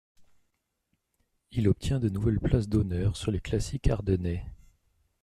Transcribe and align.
Il 1.51 1.67
obtient 1.67 1.99
de 1.99 2.09
nouvelles 2.09 2.39
places 2.39 2.67
d'honneurs 2.67 3.15
sur 3.15 3.29
les 3.29 3.39
classiques 3.39 3.87
ardennaises. 3.87 4.41